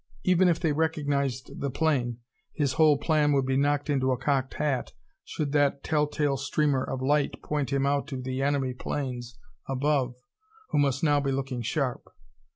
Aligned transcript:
Even 0.23 0.47
if 0.47 0.59
they 0.59 0.71
recognized 0.71 1.59
the 1.61 1.69
plane, 1.69 2.17
his 2.53 2.73
whole 2.73 2.97
plan 2.97 3.33
would 3.33 3.45
be 3.45 3.55
knocked 3.55 3.87
into 3.87 4.11
a 4.11 4.17
cocked 4.17 4.55
hat 4.55 4.93
should 5.23 5.51
that 5.51 5.83
telltale 5.83 6.37
streamer 6.37 6.83
of 6.83 7.03
light 7.03 7.39
point 7.43 7.71
him 7.71 7.85
out 7.85 8.07
to 8.07 8.19
the 8.19 8.41
enemy 8.41 8.73
planes 8.73 9.37
above 9.69 10.15
who 10.69 10.79
must 10.79 11.03
now 11.03 11.19
be 11.19 11.31
looking 11.31 11.61
sharp. 11.61 12.01